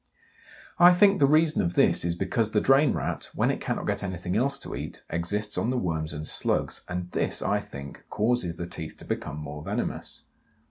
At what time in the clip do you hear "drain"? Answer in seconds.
2.59-2.91